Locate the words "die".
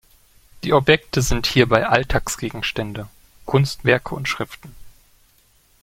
0.63-0.73